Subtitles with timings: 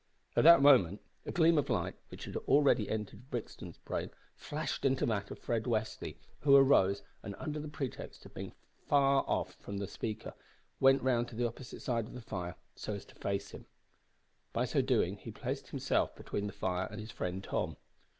[0.35, 5.05] At that moment a gleam of light which had already entered Brixton's brain flashed into
[5.05, 8.55] that of Fred Westly, who arose, and, under pretext of being too
[8.87, 10.33] far off from the speaker,
[10.79, 13.67] went round to the opposite side of the fire so as to face him.
[14.53, 17.77] By so doing he placed himself between the fire and his friend Tom.